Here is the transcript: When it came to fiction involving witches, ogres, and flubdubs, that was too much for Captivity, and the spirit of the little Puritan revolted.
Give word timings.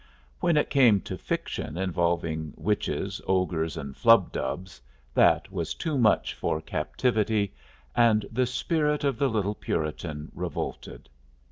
When 0.39 0.57
it 0.57 0.71
came 0.71 0.99
to 1.01 1.15
fiction 1.15 1.77
involving 1.77 2.55
witches, 2.57 3.21
ogres, 3.27 3.77
and 3.77 3.93
flubdubs, 3.95 4.81
that 5.13 5.51
was 5.51 5.75
too 5.75 5.95
much 5.95 6.33
for 6.33 6.59
Captivity, 6.59 7.53
and 7.95 8.25
the 8.31 8.47
spirit 8.47 9.03
of 9.03 9.19
the 9.19 9.29
little 9.29 9.53
Puritan 9.53 10.31
revolted. 10.33 11.07